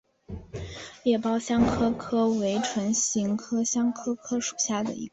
[1.03, 5.09] 裂苞香科科为唇形科香科科属下的一个种。